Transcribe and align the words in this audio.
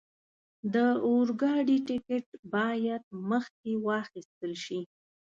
د 0.73 0.75
اورګاډي 1.07 1.77
ټکټ 1.87 2.25
باید 2.53 3.03
مخکې 3.31 3.71
واخستل 3.87 4.53
شي. 4.65 4.79